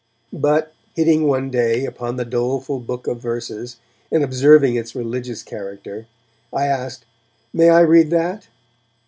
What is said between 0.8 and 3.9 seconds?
hitting one day upon the doleful book of verses,